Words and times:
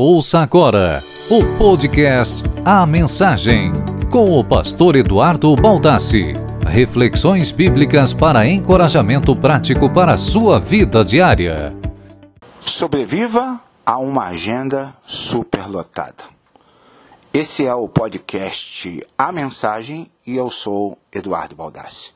Ouça 0.00 0.38
agora 0.38 1.00
o 1.28 1.58
podcast 1.58 2.44
A 2.64 2.86
Mensagem, 2.86 3.72
com 4.12 4.38
o 4.38 4.44
pastor 4.44 4.94
Eduardo 4.94 5.56
Baldassi. 5.56 6.34
Reflexões 6.64 7.50
bíblicas 7.50 8.12
para 8.12 8.46
encorajamento 8.46 9.34
prático 9.34 9.92
para 9.92 10.12
a 10.12 10.16
sua 10.16 10.60
vida 10.60 11.04
diária. 11.04 11.74
Sobreviva 12.60 13.60
a 13.84 13.98
uma 13.98 14.26
agenda 14.26 14.94
superlotada. 15.04 16.22
Esse 17.34 17.66
é 17.66 17.74
o 17.74 17.88
podcast 17.88 19.04
A 19.18 19.32
Mensagem 19.32 20.08
e 20.24 20.36
eu 20.36 20.48
sou 20.48 20.96
Eduardo 21.12 21.56
Baldassi. 21.56 22.12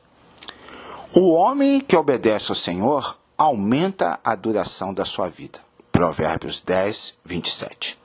O 1.12 1.32
homem 1.32 1.80
que 1.80 1.96
obedece 1.96 2.52
ao 2.52 2.56
Senhor 2.56 3.18
aumenta 3.36 4.20
a 4.22 4.36
duração 4.36 4.94
da 4.94 5.04
sua 5.04 5.28
vida. 5.28 5.58
Provérbios 5.92 6.62
10, 6.62 7.18
27. 7.22 7.98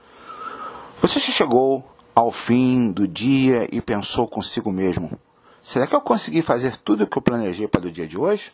Você 1.02 1.20
já 1.20 1.32
chegou 1.32 1.90
ao 2.14 2.32
fim 2.32 2.92
do 2.92 3.08
dia 3.08 3.68
e 3.72 3.80
pensou 3.80 4.28
consigo 4.28 4.72
mesmo: 4.72 5.18
será 5.62 5.88
que 5.88 5.96
eu 5.96 6.02
consegui 6.02 6.42
fazer 6.42 6.76
tudo 6.78 7.06
o 7.06 7.08
que 7.08 7.18
eu 7.18 7.22
planejei 7.22 7.68
para 7.68 7.88
o 7.88 7.92
dia 7.92 8.06
de 8.06 8.18
hoje? 8.18 8.52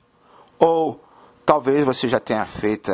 Ou 0.60 1.04
talvez 1.44 1.84
você 1.84 2.08
já 2.08 2.20
tenha 2.20 2.46
feito 2.46 2.92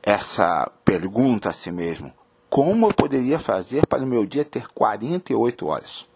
essa 0.00 0.70
pergunta 0.84 1.50
a 1.50 1.52
si 1.52 1.72
mesmo: 1.72 2.12
como 2.48 2.86
eu 2.86 2.94
poderia 2.94 3.40
fazer 3.40 3.84
para 3.86 4.04
o 4.04 4.06
meu 4.06 4.24
dia 4.24 4.44
ter 4.44 4.68
48 4.68 5.66
horas? 5.66 6.06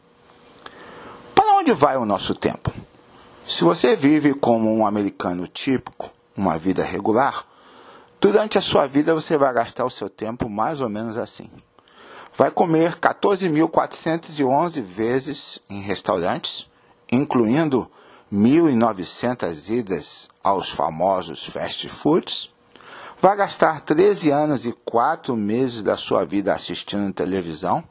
Para 1.35 1.57
onde 1.57 1.73
vai 1.73 1.97
o 1.97 2.07
nosso 2.07 2.33
tempo? 2.33 2.73
Se 3.43 3.65
você 3.65 3.97
vive 3.97 4.35
como 4.35 4.73
um 4.73 4.87
americano 4.87 5.49
típico, 5.49 6.11
uma 6.37 6.57
vida 6.57 6.85
regular, 6.85 7.48
Durante 8.21 8.59
a 8.59 8.61
sua 8.61 8.85
vida 8.85 9.15
você 9.15 9.39
vai 9.39 9.55
gastar 9.55 9.85
o 9.85 9.91
seu 9.91 10.11
tempo 10.11 10.51
mais 10.51 10.81
ou 10.81 10.89
menos 10.89 11.17
assim. 11.17 11.49
Vai 12.37 12.51
comer 12.51 12.97
14.411 12.97 14.83
vezes 14.83 15.63
em 15.71 15.81
restaurantes, 15.81 16.69
incluindo 17.13 17.89
1.900 18.33 19.71
idas 19.71 20.29
aos 20.43 20.69
famosos 20.69 21.47
fast 21.47 21.89
foods. 21.89 22.53
Vai 23.21 23.37
gastar 23.37 23.83
13 23.83 24.31
anos 24.31 24.67
e 24.67 24.73
4 24.85 25.37
meses 25.37 25.85
da 25.85 25.97
sua 25.97 26.25
vida 26.25 26.53
assistindo 26.53 27.13
televisão. 27.13 27.85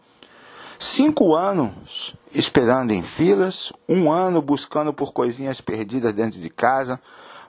5 0.77 1.35
anos 1.35 2.15
esperando 2.33 2.91
em 2.91 3.01
filas. 3.01 3.71
Um 3.87 4.11
ano 4.11 4.41
buscando 4.41 4.93
por 4.93 5.13
coisinhas 5.13 5.61
perdidas 5.61 6.11
dentro 6.11 6.37
de 6.37 6.49
casa. 6.49 6.99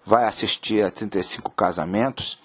Vai 0.07 0.27
assistir 0.27 0.85
a 0.85 0.93
35 0.93 1.51
casamentos 1.51 2.39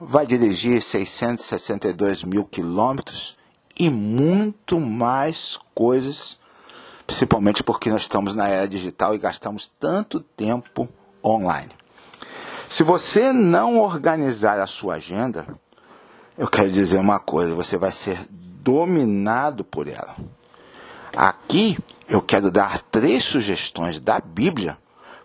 vai 0.00 0.26
dirigir 0.26 0.80
662 0.80 2.24
mil 2.24 2.44
quilômetros 2.44 3.36
e 3.78 3.90
muito 3.90 4.78
mais 4.78 5.58
coisas, 5.74 6.40
principalmente 7.06 7.62
porque 7.62 7.90
nós 7.90 8.02
estamos 8.02 8.34
na 8.34 8.48
era 8.48 8.68
digital 8.68 9.14
e 9.14 9.18
gastamos 9.18 9.68
tanto 9.68 10.20
tempo 10.20 10.88
online. 11.24 11.70
Se 12.66 12.82
você 12.82 13.32
não 13.32 13.78
organizar 13.78 14.60
a 14.60 14.66
sua 14.66 14.94
agenda, 14.94 15.46
eu 16.36 16.48
quero 16.48 16.70
dizer 16.70 16.98
uma 16.98 17.18
coisa: 17.18 17.54
você 17.54 17.76
vai 17.76 17.90
ser 17.90 18.18
dominado 18.30 19.64
por 19.64 19.88
ela. 19.88 20.16
Aqui 21.16 21.78
eu 22.08 22.20
quero 22.22 22.50
dar 22.50 22.82
três 22.82 23.24
sugestões 23.24 23.98
da 23.98 24.20
Bíblia 24.20 24.78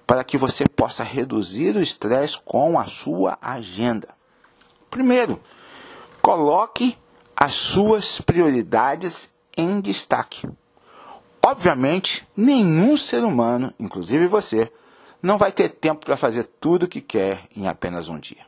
para 0.08 0.24
que 0.24 0.38
você 0.38 0.68
possa 0.68 1.04
reduzir 1.04 1.76
o 1.76 1.82
estresse 1.82 2.40
com 2.44 2.80
a 2.80 2.86
sua 2.86 3.38
agenda. 3.42 4.10
Primeiro, 4.94 5.42
coloque 6.22 6.96
as 7.36 7.56
suas 7.56 8.22
prioridades 8.22 9.34
em 9.58 9.82
destaque. 9.82 10.48
Obviamente, 11.44 12.28
nenhum 12.38 12.96
ser 12.96 13.24
humano, 13.24 13.74
inclusive 13.80 14.28
você, 14.28 14.72
não 15.20 15.40
vai 15.40 15.52
ter 15.52 15.70
tempo 15.70 16.06
para 16.06 16.16
fazer 16.16 16.44
tudo 16.62 16.84
o 16.84 16.88
que 16.88 17.02
quer 17.02 17.42
em 17.58 17.68
apenas 17.68 18.08
um 18.08 18.20
dia. 18.20 18.46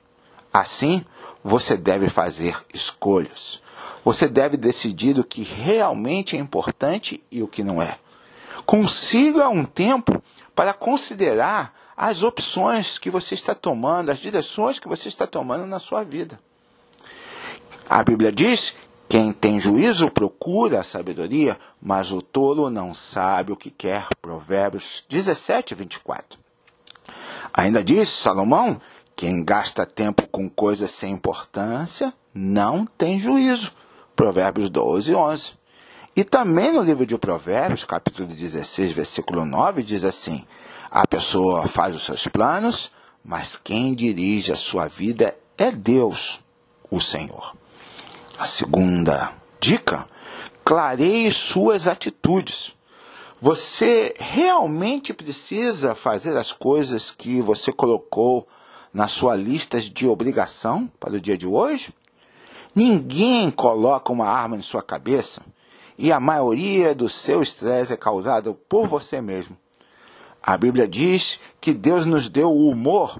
Assim, 0.53 1.03
você 1.43 1.75
deve 1.75 2.09
fazer 2.09 2.55
escolhas. 2.71 3.63
Você 4.03 4.27
deve 4.27 4.55
decidir 4.55 5.17
o 5.17 5.23
que 5.23 5.41
realmente 5.41 6.37
é 6.37 6.39
importante 6.39 7.23
e 7.31 7.41
o 7.41 7.47
que 7.47 7.63
não 7.63 7.81
é. 7.81 7.97
Consiga 8.67 9.49
um 9.49 9.65
tempo 9.65 10.21
para 10.53 10.75
considerar 10.75 11.73
as 11.95 12.23
opções 12.23 12.97
que 12.97 13.09
você 13.09 13.33
está 13.33 13.55
tomando, 13.55 14.09
as 14.09 14.19
direções 14.19 14.79
que 14.79 14.87
você 14.87 15.07
está 15.07 15.25
tomando 15.25 15.65
na 15.65 15.79
sua 15.79 16.03
vida. 16.03 16.39
A 17.89 18.03
Bíblia 18.03 18.31
diz: 18.31 18.75
quem 19.07 19.31
tem 19.31 19.59
juízo 19.59 20.09
procura 20.09 20.79
a 20.79 20.83
sabedoria, 20.83 21.57
mas 21.81 22.11
o 22.11 22.21
tolo 22.21 22.69
não 22.69 22.93
sabe 22.93 23.51
o 23.51 23.55
que 23.55 23.69
quer. 23.69 24.07
Provérbios 24.21 25.05
17, 25.07 25.75
24. 25.75 26.39
Ainda 27.53 27.83
diz 27.83 28.09
Salomão: 28.09 28.81
quem 29.15 29.43
gasta 29.43 29.85
tempo 29.85 30.27
com 30.27 30.49
coisas 30.49 30.91
sem 30.91 31.13
importância 31.13 32.13
não 32.33 32.85
tem 32.85 33.17
juízo. 33.17 33.71
Provérbios 34.15 34.69
12, 34.69 35.15
11. 35.15 35.53
E 36.15 36.23
também 36.23 36.73
no 36.73 36.81
livro 36.81 37.05
de 37.05 37.17
Provérbios, 37.17 37.83
capítulo 37.83 38.27
16, 38.27 38.91
versículo 38.91 39.45
9, 39.45 39.83
diz 39.83 40.03
assim: 40.03 40.45
a 40.89 41.07
pessoa 41.07 41.67
faz 41.67 41.95
os 41.95 42.03
seus 42.03 42.27
planos, 42.27 42.91
mas 43.23 43.55
quem 43.55 43.93
dirige 43.93 44.51
a 44.51 44.55
sua 44.55 44.87
vida 44.87 45.37
é 45.57 45.71
Deus, 45.71 46.39
o 46.91 46.99
Senhor. 46.99 47.55
A 48.37 48.45
segunda 48.45 49.33
dica: 49.59 50.07
clareie 50.63 51.31
suas 51.31 51.87
atitudes. 51.87 52.75
Você 53.41 54.13
realmente 54.17 55.13
precisa 55.13 55.93
fazer 55.93 56.37
as 56.37 56.51
coisas 56.51 57.11
que 57.11 57.41
você 57.41 57.71
colocou 57.71 58.47
na 58.93 59.07
sua 59.07 59.35
lista 59.35 59.79
de 59.79 60.07
obrigação 60.07 60.89
para 60.99 61.13
o 61.15 61.19
dia 61.19 61.37
de 61.37 61.45
hoje? 61.45 61.93
Ninguém 62.73 63.51
coloca 63.51 64.11
uma 64.11 64.27
arma 64.27 64.55
em 64.55 64.61
sua 64.61 64.81
cabeça 64.81 65.41
e 65.97 66.11
a 66.11 66.19
maioria 66.19 66.93
do 66.93 67.07
seu 67.07 67.41
estresse 67.41 67.93
é 67.93 67.97
causado 67.97 68.53
por 68.67 68.87
você 68.87 69.21
mesmo. 69.21 69.57
A 70.47 70.57
Bíblia 70.57 70.87
diz 70.87 71.39
que 71.59 71.73
Deus 71.73 72.05
nos 72.05 72.29
deu 72.29 72.51
o 72.51 72.69
humor 72.69 73.19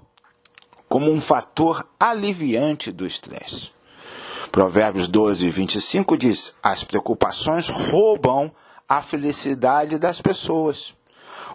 como 0.87 1.11
um 1.11 1.19
fator 1.19 1.83
aliviante 1.99 2.91
do 2.91 3.03
estresse. 3.03 3.71
Provérbios 4.51 5.07
12, 5.07 5.49
25 5.49 6.15
diz: 6.19 6.55
As 6.61 6.83
preocupações 6.83 7.67
roubam 7.67 8.51
a 8.87 9.01
felicidade 9.01 9.97
das 9.97 10.21
pessoas. 10.21 10.95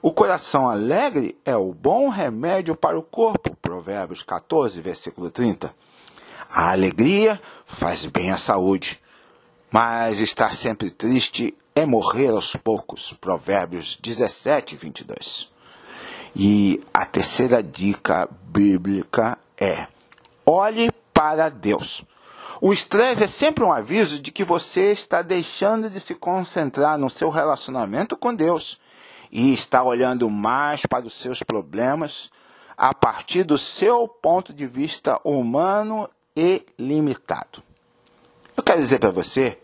O 0.02 0.12
coração 0.12 0.68
alegre 0.68 1.38
é 1.44 1.56
o 1.56 1.72
bom 1.72 2.08
remédio 2.08 2.74
para 2.74 2.98
o 2.98 3.02
corpo. 3.04 3.56
Provérbios 3.62 4.24
14, 4.24 4.80
versículo 4.80 5.30
30. 5.30 5.72
A 6.52 6.72
alegria 6.72 7.40
faz 7.64 8.06
bem 8.06 8.32
à 8.32 8.36
saúde, 8.36 9.00
mas 9.70 10.20
estar 10.20 10.52
sempre 10.52 10.90
triste 10.90 11.56
é 11.76 11.86
morrer 11.86 12.30
aos 12.30 12.56
poucos. 12.56 13.12
Provérbios 13.12 13.96
17, 14.02 14.74
22. 14.74 15.59
E 16.34 16.82
a 16.94 17.04
terceira 17.04 17.62
dica 17.62 18.28
bíblica 18.42 19.38
é: 19.58 19.86
olhe 20.46 20.90
para 21.12 21.48
Deus. 21.48 22.04
O 22.60 22.72
estresse 22.72 23.24
é 23.24 23.26
sempre 23.26 23.64
um 23.64 23.72
aviso 23.72 24.20
de 24.20 24.30
que 24.30 24.44
você 24.44 24.92
está 24.92 25.22
deixando 25.22 25.88
de 25.88 25.98
se 25.98 26.14
concentrar 26.14 26.98
no 26.98 27.08
seu 27.08 27.30
relacionamento 27.30 28.16
com 28.16 28.34
Deus 28.34 28.78
e 29.32 29.52
está 29.52 29.82
olhando 29.82 30.28
mais 30.28 30.84
para 30.84 31.06
os 31.06 31.14
seus 31.14 31.42
problemas 31.42 32.30
a 32.76 32.92
partir 32.94 33.44
do 33.44 33.56
seu 33.56 34.06
ponto 34.06 34.52
de 34.52 34.66
vista 34.66 35.18
humano 35.24 36.08
e 36.36 36.64
limitado. 36.78 37.62
Eu 38.56 38.62
quero 38.62 38.80
dizer 38.80 38.98
para 38.98 39.10
você 39.10 39.58